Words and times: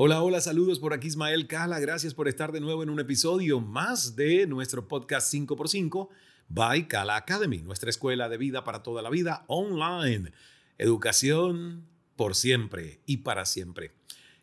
Hola, 0.00 0.22
hola, 0.22 0.40
saludos 0.40 0.78
por 0.78 0.92
aquí 0.92 1.08
Ismael 1.08 1.48
Cala. 1.48 1.80
Gracias 1.80 2.14
por 2.14 2.28
estar 2.28 2.52
de 2.52 2.60
nuevo 2.60 2.84
en 2.84 2.88
un 2.88 3.00
episodio 3.00 3.58
más 3.58 4.14
de 4.14 4.46
nuestro 4.46 4.86
podcast 4.86 5.34
5x5 5.34 6.08
by 6.48 6.86
Cala 6.86 7.16
Academy, 7.16 7.62
nuestra 7.62 7.90
escuela 7.90 8.28
de 8.28 8.36
vida 8.36 8.62
para 8.62 8.84
toda 8.84 9.02
la 9.02 9.10
vida 9.10 9.44
online. 9.48 10.30
Educación 10.78 11.84
por 12.14 12.36
siempre 12.36 13.00
y 13.06 13.16
para 13.16 13.44
siempre. 13.44 13.90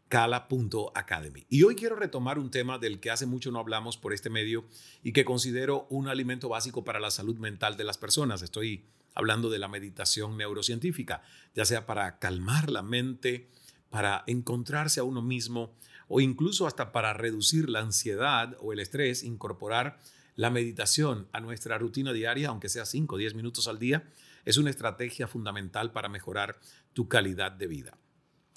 Cala.academy. 0.10 1.46
Y 1.48 1.64
hoy 1.64 1.76
quiero 1.76 1.96
retomar 1.96 2.38
un 2.38 2.52
tema 2.52 2.78
del 2.78 3.00
que 3.00 3.10
hace 3.10 3.26
mucho 3.26 3.50
no 3.50 3.60
hablamos 3.60 3.96
por 3.96 4.12
este 4.12 4.30
medio 4.30 4.66
y 5.04 5.14
que 5.14 5.24
considero 5.24 5.88
un 5.90 6.10
alimento 6.10 6.50
básico 6.50 6.84
para 6.84 7.00
la 7.00 7.12
salud 7.12 7.38
mental 7.38 7.78
de 7.78 7.86
las 7.86 7.98
personas. 7.98 8.42
Estoy 8.42 8.84
hablando 9.14 9.50
de 9.50 9.60
la 9.60 9.70
meditación 9.70 10.36
neurocientífica, 10.36 11.22
ya 11.54 11.64
sea 11.64 11.86
para 11.86 12.20
calmar 12.20 12.70
la 12.70 12.84
mente, 12.84 13.48
para 13.96 14.26
encontrarse 14.28 15.00
a 15.00 15.06
uno 15.06 15.22
mismo 15.22 15.74
o 16.10 16.20
incluso 16.20 16.68
hasta 16.68 16.92
para 16.92 17.14
reducir 17.14 17.70
la 17.70 17.80
ansiedad 17.80 18.58
o 18.60 18.74
el 18.74 18.80
estrés, 18.80 19.24
incorporar 19.24 20.02
la 20.36 20.50
meditación 20.50 21.30
a 21.32 21.40
nuestra 21.40 21.78
rutina 21.78 22.12
diaria, 22.12 22.50
aunque 22.50 22.68
sea 22.68 22.84
5 22.84 23.16
o 23.16 23.18
10 23.18 23.36
minutos 23.36 23.70
al 23.70 23.80
día, 23.80 24.04
es 24.44 24.58
una 24.58 24.70
estrategia 24.70 25.30
fundamental 25.30 25.94
para 25.94 26.10
mejorar 26.10 26.60
tu 26.92 27.08
calidad 27.08 27.54
de 27.54 27.68
vida. 27.68 27.98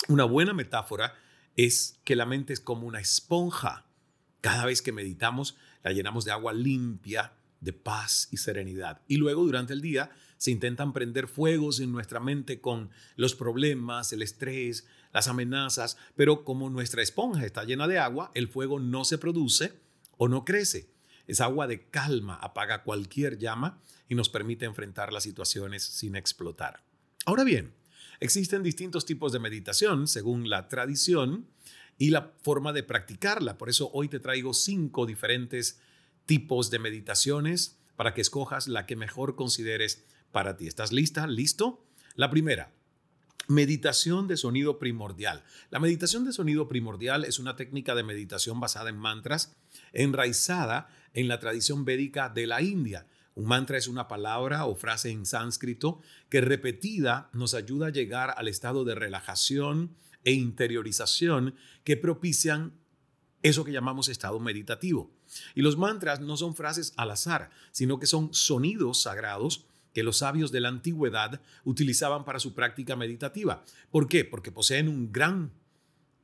Una 0.08 0.24
buena 0.24 0.54
metáfora 0.54 1.14
es 1.54 2.00
que 2.02 2.16
la 2.16 2.26
mente 2.26 2.52
es 2.52 2.58
como 2.58 2.88
una 2.88 2.98
esponja. 2.98 3.86
Cada 4.40 4.66
vez 4.66 4.82
que 4.82 4.90
meditamos, 4.90 5.56
la 5.84 5.92
llenamos 5.92 6.24
de 6.24 6.32
agua 6.32 6.52
limpia, 6.52 7.32
de 7.60 7.72
paz 7.72 8.28
y 8.30 8.36
serenidad. 8.36 9.02
Y 9.08 9.16
luego 9.16 9.44
durante 9.44 9.72
el 9.72 9.80
día 9.80 10.10
se 10.36 10.50
intentan 10.50 10.92
prender 10.92 11.26
fuegos 11.26 11.80
en 11.80 11.92
nuestra 11.92 12.20
mente 12.20 12.60
con 12.60 12.90
los 13.16 13.34
problemas, 13.34 14.12
el 14.12 14.22
estrés, 14.22 14.86
las 15.12 15.28
amenazas, 15.28 15.96
pero 16.16 16.44
como 16.44 16.70
nuestra 16.70 17.02
esponja 17.02 17.44
está 17.44 17.64
llena 17.64 17.88
de 17.88 17.98
agua, 17.98 18.30
el 18.34 18.48
fuego 18.48 18.78
no 18.78 19.04
se 19.04 19.18
produce 19.18 19.80
o 20.16 20.28
no 20.28 20.44
crece. 20.44 20.90
Es 21.26 21.40
agua 21.40 21.66
de 21.66 21.88
calma, 21.88 22.36
apaga 22.36 22.84
cualquier 22.84 23.38
llama 23.38 23.82
y 24.08 24.14
nos 24.14 24.28
permite 24.28 24.64
enfrentar 24.64 25.12
las 25.12 25.24
situaciones 25.24 25.82
sin 25.82 26.16
explotar. 26.16 26.82
Ahora 27.26 27.44
bien, 27.44 27.74
existen 28.20 28.62
distintos 28.62 29.04
tipos 29.04 29.32
de 29.32 29.38
meditación 29.38 30.08
según 30.08 30.48
la 30.48 30.68
tradición 30.68 31.46
y 31.98 32.10
la 32.10 32.32
forma 32.42 32.72
de 32.72 32.84
practicarla. 32.84 33.58
Por 33.58 33.68
eso 33.68 33.90
hoy 33.92 34.08
te 34.08 34.20
traigo 34.20 34.54
cinco 34.54 35.04
diferentes 35.04 35.80
tipos 36.28 36.70
de 36.70 36.78
meditaciones 36.78 37.78
para 37.96 38.12
que 38.12 38.20
escojas 38.20 38.68
la 38.68 38.84
que 38.84 38.96
mejor 38.96 39.34
consideres 39.34 40.04
para 40.30 40.58
ti. 40.58 40.66
¿Estás 40.66 40.92
lista? 40.92 41.26
¿Listo? 41.26 41.82
La 42.16 42.28
primera, 42.28 42.70
Meditación 43.50 44.28
de 44.28 44.36
sonido 44.36 44.78
primordial. 44.78 45.42
La 45.70 45.80
meditación 45.80 46.26
de 46.26 46.34
sonido 46.34 46.68
primordial 46.68 47.24
es 47.24 47.38
una 47.38 47.56
técnica 47.56 47.94
de 47.94 48.02
meditación 48.02 48.60
basada 48.60 48.90
en 48.90 48.98
mantras, 48.98 49.56
enraizada 49.94 50.90
en 51.14 51.28
la 51.28 51.40
tradición 51.40 51.86
védica 51.86 52.28
de 52.28 52.46
la 52.46 52.60
India. 52.60 53.06
Un 53.34 53.46
mantra 53.46 53.78
es 53.78 53.88
una 53.88 54.06
palabra 54.06 54.66
o 54.66 54.74
frase 54.74 55.10
en 55.10 55.24
sánscrito 55.24 56.02
que 56.28 56.42
repetida 56.42 57.30
nos 57.32 57.54
ayuda 57.54 57.86
a 57.86 57.90
llegar 57.90 58.34
al 58.36 58.48
estado 58.48 58.84
de 58.84 58.94
relajación 58.94 59.96
e 60.24 60.32
interiorización 60.32 61.54
que 61.84 61.96
propician 61.96 62.74
eso 63.42 63.64
que 63.64 63.72
llamamos 63.72 64.08
estado 64.08 64.40
meditativo. 64.40 65.10
Y 65.54 65.62
los 65.62 65.76
mantras 65.76 66.20
no 66.20 66.36
son 66.36 66.54
frases 66.54 66.92
al 66.96 67.10
azar, 67.10 67.50
sino 67.70 67.98
que 67.98 68.06
son 68.06 68.32
sonidos 68.34 69.02
sagrados 69.02 69.64
que 69.94 70.02
los 70.02 70.18
sabios 70.18 70.52
de 70.52 70.60
la 70.60 70.68
antigüedad 70.68 71.40
utilizaban 71.64 72.24
para 72.24 72.40
su 72.40 72.54
práctica 72.54 72.96
meditativa. 72.96 73.64
¿Por 73.90 74.08
qué? 74.08 74.24
Porque 74.24 74.52
poseen 74.52 74.88
un 74.88 75.12
gran 75.12 75.52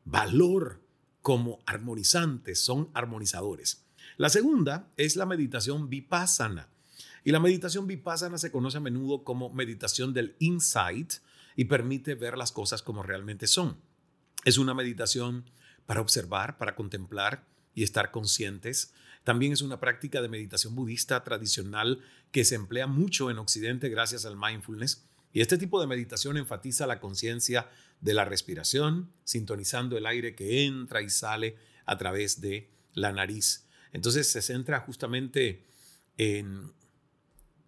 valor 0.04 0.80
como 1.22 1.60
armonizantes, 1.66 2.60
son 2.60 2.91
armonizadores. 2.92 3.84
La 4.16 4.28
segunda 4.28 4.92
es 4.96 5.16
la 5.16 5.26
meditación 5.26 5.88
vipassana. 5.88 6.69
Y 7.25 7.32
la 7.32 7.41
meditación 7.41 7.86
vipassana 7.86 8.36
se 8.36 8.52
conoce 8.52 8.76
a 8.76 8.81
menudo 8.81 9.25
como 9.25 9.48
meditación 9.50 10.12
del 10.12 10.36
insight 10.38 11.14
y 11.56 11.64
permite 11.64 12.14
ver 12.14 12.36
las 12.36 12.52
cosas 12.52 12.82
como 12.82 13.02
realmente 13.02 13.46
son. 13.46 13.78
Es 14.44 14.58
una 14.58 14.75
meditación 14.75 15.46
para 15.87 16.00
observar, 16.00 16.59
para 16.59 16.75
contemplar 16.75 17.45
y 17.75 17.83
estar 17.83 18.11
conscientes 18.11 18.93
también 19.25 19.53
es 19.53 19.62
una 19.62 19.81
práctica 19.81 20.21
de 20.21 20.28
meditación 20.28 20.75
budista 20.75 21.25
tradicional 21.25 22.00
que 22.31 22.45
se 22.45 22.55
emplea 22.55 22.87
mucho 22.87 23.31
en 23.31 23.39
Occidente 23.39 23.89
gracias 23.89 24.27
al 24.27 24.37
mindfulness. 24.37 25.03
Y 25.33 25.41
este 25.41 25.59
tipo 25.59 25.81
de 25.81 25.87
meditación 25.87 26.37
enfatiza 26.37 26.87
la 26.87 27.00
conciencia 27.00 27.69
de 28.00 28.15
la 28.15 28.27
respiración, 28.27 29.11
sintonizando 29.25 29.97
el 29.97 30.06
aire 30.06 30.34
que 30.34 30.67
entra 30.67 31.00
y 31.00 31.09
sale 31.09 31.56
a 31.87 31.97
través 31.97 32.43
de 32.43 32.71
la 32.93 33.12
nariz. 33.12 33.67
Entonces 33.93 34.31
se 34.31 34.43
centra 34.43 34.81
justamente 34.81 35.65
en 36.19 36.73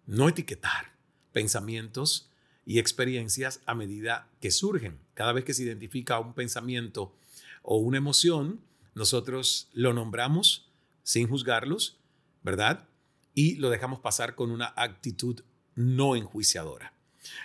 no 0.05 0.29
etiquetar 0.29 0.93
pensamientos 1.33 2.29
y 2.65 2.79
experiencias 2.79 3.61
a 3.65 3.73
medida 3.73 4.29
que 4.39 4.51
surgen. 4.51 4.99
Cada 5.15 5.33
vez 5.33 5.43
que 5.43 5.53
se 5.53 5.63
identifica 5.63 6.19
un 6.19 6.33
pensamiento 6.33 7.15
o 7.69 7.75
una 7.75 7.97
emoción, 7.97 8.61
nosotros 8.95 9.67
lo 9.73 9.91
nombramos 9.91 10.71
sin 11.03 11.27
juzgarlos, 11.27 11.99
¿verdad? 12.41 12.87
Y 13.33 13.55
lo 13.55 13.69
dejamos 13.69 13.99
pasar 13.99 14.35
con 14.35 14.51
una 14.51 14.73
actitud 14.77 15.41
no 15.75 16.15
enjuiciadora. 16.15 16.93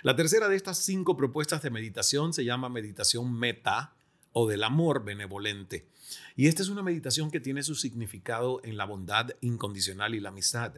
La 0.01 0.15
tercera 0.15 0.47
de 0.47 0.55
estas 0.55 0.77
cinco 0.77 1.17
propuestas 1.17 1.61
de 1.61 1.71
meditación 1.71 2.31
se 2.31 2.45
llama 2.45 2.69
meditación 2.69 3.37
meta 3.37 3.95
o 4.31 4.47
del 4.47 4.63
amor 4.63 5.03
benevolente. 5.03 5.89
Y 6.37 6.47
esta 6.47 6.61
es 6.61 6.69
una 6.69 6.83
meditación 6.83 7.29
que 7.29 7.41
tiene 7.41 7.61
su 7.61 7.75
significado 7.75 8.61
en 8.63 8.77
la 8.77 8.85
bondad 8.85 9.31
incondicional 9.41 10.15
y 10.15 10.21
la 10.21 10.29
amistad. 10.29 10.75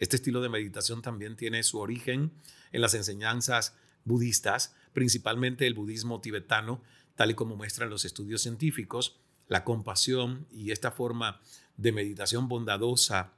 Este 0.00 0.16
estilo 0.16 0.42
de 0.42 0.50
meditación 0.50 1.00
también 1.00 1.36
tiene 1.36 1.62
su 1.62 1.78
origen 1.78 2.30
en 2.72 2.82
las 2.82 2.92
enseñanzas 2.92 3.74
budistas, 4.04 4.74
principalmente 4.92 5.66
el 5.66 5.74
budismo 5.74 6.20
tibetano, 6.20 6.82
tal 7.16 7.30
y 7.30 7.34
como 7.34 7.56
muestran 7.56 7.90
los 7.90 8.04
estudios 8.04 8.42
científicos, 8.42 9.16
la 9.48 9.64
compasión 9.64 10.46
y 10.52 10.70
esta 10.70 10.90
forma 10.90 11.40
de 11.76 11.92
meditación 11.92 12.48
bondadosa 12.48 13.32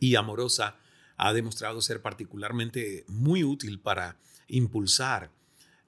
y 0.00 0.14
amorosa 0.14 0.76
ha 1.16 1.32
demostrado 1.32 1.80
ser 1.80 2.00
particularmente 2.02 3.04
muy 3.08 3.44
útil 3.44 3.80
para 3.80 4.16
impulsar 4.46 5.30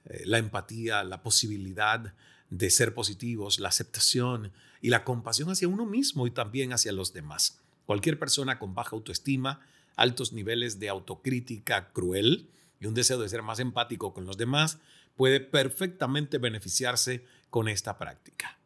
eh, 0.04 0.22
la 0.26 0.38
empatía, 0.38 1.04
la 1.04 1.22
posibilidad 1.22 2.14
de 2.50 2.70
ser 2.70 2.94
positivos, 2.94 3.60
la 3.60 3.68
aceptación 3.68 4.52
y 4.80 4.90
la 4.90 5.04
compasión 5.04 5.50
hacia 5.50 5.68
uno 5.68 5.86
mismo 5.86 6.26
y 6.26 6.30
también 6.30 6.72
hacia 6.72 6.92
los 6.92 7.12
demás. 7.12 7.60
Cualquier 7.86 8.18
persona 8.18 8.58
con 8.58 8.74
baja 8.74 8.96
autoestima, 8.96 9.60
altos 9.96 10.32
niveles 10.32 10.80
de 10.80 10.88
autocrítica 10.88 11.92
cruel 11.92 12.48
y 12.80 12.86
un 12.86 12.94
deseo 12.94 13.20
de 13.20 13.28
ser 13.28 13.42
más 13.42 13.60
empático 13.60 14.12
con 14.12 14.26
los 14.26 14.36
demás 14.36 14.78
puede 15.14 15.40
perfectamente 15.40 16.38
beneficiarse 16.38 17.24
con 17.50 17.68
esta 17.68 17.98
práctica. 17.98 18.58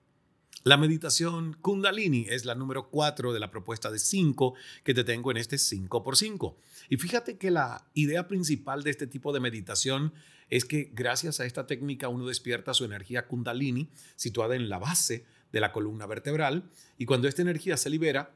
La 0.63 0.79
meditación 0.79 1.59
Kundalini 1.61 2.27
es 2.31 2.47
la 2.47 2.55
número 2.55 2.89
4 2.89 3.35
de 3.35 3.41
la 3.41 3.51
propuesta 3.51 3.91
de 3.91 3.99
5 3.99 4.55
que 4.83 4.95
te 4.95 5.05
tengo 5.05 5.31
en 5.31 5.37
este 5.37 5.57
5x5. 5.57 6.55
Y 6.89 6.97
fíjate 6.97 7.37
que 7.37 7.51
la 7.51 7.87
idea 7.93 8.29
principal 8.29 8.83
de 8.83 8.91
este 8.91 9.07
tipo 9.07 9.35
de 9.35 9.41
meditación 9.41 10.15
es 10.49 10.65
que 10.65 10.91
gracias 10.95 11.41
a 11.41 11.45
esta 11.45 11.67
técnica 11.67 12.09
uno 12.09 12.27
despierta 12.27 12.73
su 12.73 12.85
energía 12.85 13.27
Kundalini 13.27 13.91
situada 14.17 14.57
en 14.57 14.71
la 14.71 14.79
base 14.79 15.27
de 15.53 15.61
la 15.61 15.71
columna 15.71 16.07
vertebral 16.07 16.71
y 16.97 17.05
cuando 17.05 17.29
esta 17.29 17.43
energía 17.43 17.77
se 17.77 17.91
libera, 17.91 18.33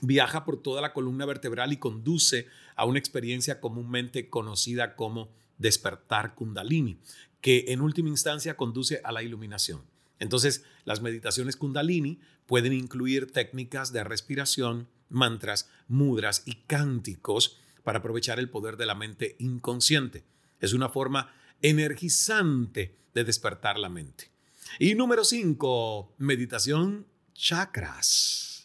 viaja 0.00 0.44
por 0.44 0.62
toda 0.62 0.80
la 0.80 0.92
columna 0.92 1.26
vertebral 1.26 1.72
y 1.72 1.78
conduce 1.78 2.46
a 2.74 2.84
una 2.84 2.98
experiencia 2.98 3.60
comúnmente 3.60 4.28
conocida 4.28 4.96
como 4.96 5.30
despertar 5.58 6.34
Kundalini, 6.34 6.98
que 7.40 7.66
en 7.68 7.80
última 7.80 8.08
instancia 8.08 8.56
conduce 8.56 9.00
a 9.04 9.12
la 9.12 9.22
iluminación. 9.22 9.82
Entonces, 10.18 10.64
las 10.84 11.02
meditaciones 11.02 11.56
kundalini 11.56 12.18
pueden 12.46 12.72
incluir 12.72 13.30
técnicas 13.30 13.92
de 13.92 14.04
respiración, 14.04 14.88
mantras, 15.08 15.68
mudras 15.88 16.42
y 16.46 16.54
cánticos 16.66 17.58
para 17.84 17.98
aprovechar 17.98 18.38
el 18.38 18.50
poder 18.50 18.76
de 18.76 18.86
la 18.86 18.94
mente 18.94 19.36
inconsciente. 19.38 20.24
Es 20.60 20.72
una 20.72 20.88
forma 20.88 21.32
energizante 21.62 22.96
de 23.14 23.24
despertar 23.24 23.78
la 23.78 23.88
mente. 23.88 24.30
Y 24.78 24.94
número 24.94 25.24
5, 25.24 26.14
meditación 26.18 27.06
chakras. 27.34 28.55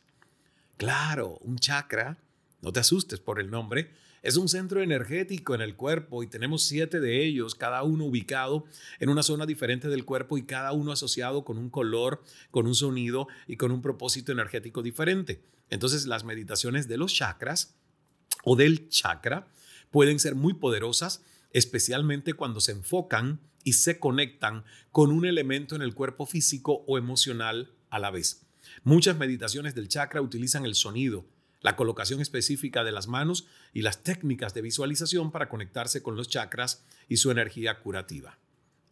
Claro, 0.81 1.37
un 1.41 1.59
chakra, 1.59 2.17
no 2.59 2.73
te 2.73 2.79
asustes 2.79 3.19
por 3.19 3.39
el 3.39 3.51
nombre, 3.51 3.91
es 4.23 4.35
un 4.35 4.49
centro 4.49 4.81
energético 4.81 5.53
en 5.53 5.61
el 5.61 5.75
cuerpo 5.75 6.23
y 6.23 6.27
tenemos 6.27 6.63
siete 6.63 6.99
de 6.99 7.23
ellos, 7.23 7.53
cada 7.53 7.83
uno 7.83 8.05
ubicado 8.05 8.65
en 8.99 9.09
una 9.09 9.21
zona 9.21 9.45
diferente 9.45 9.89
del 9.89 10.05
cuerpo 10.05 10.39
y 10.39 10.43
cada 10.47 10.71
uno 10.71 10.91
asociado 10.91 11.45
con 11.45 11.59
un 11.59 11.69
color, 11.69 12.23
con 12.49 12.65
un 12.65 12.73
sonido 12.73 13.27
y 13.45 13.57
con 13.57 13.71
un 13.71 13.83
propósito 13.83 14.31
energético 14.31 14.81
diferente. 14.81 15.43
Entonces 15.69 16.07
las 16.07 16.23
meditaciones 16.23 16.87
de 16.87 16.97
los 16.97 17.13
chakras 17.13 17.75
o 18.43 18.55
del 18.55 18.89
chakra 18.89 19.49
pueden 19.91 20.17
ser 20.17 20.33
muy 20.33 20.55
poderosas, 20.55 21.21
especialmente 21.51 22.33
cuando 22.33 22.59
se 22.59 22.71
enfocan 22.71 23.39
y 23.63 23.73
se 23.73 23.99
conectan 23.99 24.63
con 24.91 25.11
un 25.11 25.27
elemento 25.27 25.75
en 25.75 25.83
el 25.83 25.93
cuerpo 25.93 26.25
físico 26.25 26.83
o 26.87 26.97
emocional 26.97 27.75
a 27.91 27.99
la 27.99 28.09
vez. 28.09 28.47
Muchas 28.83 29.17
meditaciones 29.17 29.75
del 29.75 29.87
chakra 29.87 30.21
utilizan 30.21 30.65
el 30.65 30.75
sonido, 30.75 31.25
la 31.61 31.75
colocación 31.75 32.21
específica 32.21 32.83
de 32.83 32.91
las 32.91 33.07
manos 33.07 33.47
y 33.73 33.81
las 33.81 34.03
técnicas 34.03 34.53
de 34.53 34.61
visualización 34.61 35.31
para 35.31 35.49
conectarse 35.49 36.01
con 36.01 36.15
los 36.15 36.27
chakras 36.27 36.83
y 37.07 37.17
su 37.17 37.31
energía 37.31 37.79
curativa. 37.79 38.37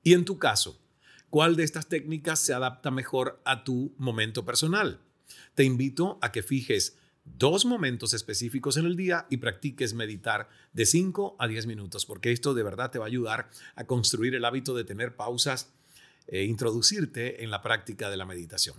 Y 0.03 0.13
en 0.13 0.25
tu 0.25 0.37
caso, 0.37 0.79
¿cuál 1.29 1.55
de 1.55 1.63
estas 1.63 1.87
técnicas 1.87 2.39
se 2.39 2.53
adapta 2.53 2.91
mejor 2.91 3.41
a 3.45 3.63
tu 3.63 3.93
momento 3.97 4.45
personal? 4.45 4.99
Te 5.55 5.63
invito 5.63 6.19
a 6.21 6.31
que 6.31 6.43
fijes 6.43 6.97
dos 7.25 7.65
momentos 7.65 8.13
específicos 8.13 8.77
en 8.77 8.85
el 8.85 8.95
día 8.95 9.25
y 9.29 9.37
practiques 9.37 9.93
meditar 9.93 10.49
de 10.73 10.85
5 10.85 11.35
a 11.39 11.47
10 11.47 11.67
minutos, 11.67 12.05
porque 12.05 12.31
esto 12.31 12.53
de 12.53 12.63
verdad 12.63 12.91
te 12.91 12.99
va 12.99 13.05
a 13.05 13.07
ayudar 13.07 13.49
a 13.75 13.85
construir 13.85 14.35
el 14.35 14.45
hábito 14.45 14.75
de 14.75 14.83
tener 14.83 15.15
pausas 15.15 15.71
e 16.27 16.43
introducirte 16.43 17.43
en 17.43 17.51
la 17.51 17.61
práctica 17.61 18.09
de 18.09 18.17
la 18.17 18.25
meditación. 18.25 18.77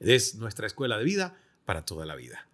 Es 0.01 0.35
nuestra 0.35 0.67
escuela 0.67 0.97
de 0.97 1.05
vida 1.05 1.37
para 1.63 1.85
toda 1.85 2.05
la 2.05 2.15
vida. 2.15 2.50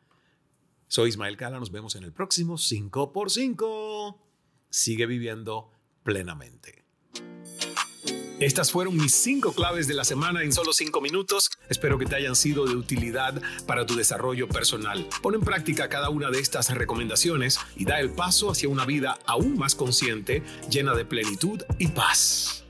Soy 0.90 1.10
Ismael 1.10 1.36
Cala, 1.36 1.60
nos 1.60 1.72
vemos 1.72 1.96
en 1.96 2.04
el 2.04 2.14
próximo 2.14 2.56
5x5. 2.56 4.18
Sigue 4.70 5.06
viviendo 5.06 5.70
plenamente. 6.04 6.86
Estas 8.40 8.72
fueron 8.72 8.96
mis 8.96 9.14
cinco 9.14 9.52
claves 9.52 9.88
de 9.88 9.96
la 9.96 10.06
semana 10.06 10.44
en 10.44 10.54
solo 10.54 10.72
cinco 10.72 11.02
minutos. 11.02 11.50
Espero 11.70 11.98
que 11.98 12.06
te 12.06 12.16
hayan 12.16 12.36
sido 12.36 12.66
de 12.68 12.76
utilidad 12.76 13.42
para 13.66 13.86
tu 13.86 13.96
desarrollo 13.96 14.48
personal. 14.48 15.10
Pon 15.22 15.36
en 15.36 15.42
práctica 15.42 15.90
cada 15.90 16.10
una 16.10 16.30
de 16.30 16.40
estas 16.40 16.74
recomendaciones 16.74 17.60
y 17.76 17.84
da 17.84 18.00
el 18.00 18.12
paso 18.12 18.52
hacia 18.52 18.70
una 18.70 18.86
vida 18.86 19.20
aún 19.26 19.58
más 19.58 19.76
consciente, 19.76 20.44
llena 20.70 20.94
de 20.94 21.04
plenitud 21.04 21.64
y 21.80 21.88
paz. 21.88 22.64